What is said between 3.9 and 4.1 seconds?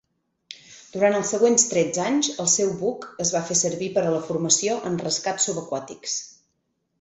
per